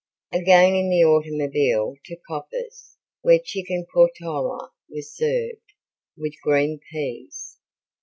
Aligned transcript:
Again 0.33 0.73
in 0.75 0.89
the 0.89 1.03
automobile 1.03 1.93
to 2.05 2.17
Coppa's 2.27 2.97
where 3.21 3.37
Chicken 3.37 3.85
Portola 3.93 4.71
was 4.89 5.15
served, 5.15 5.73
with 6.17 6.33
green 6.41 6.79
peas. 6.91 7.59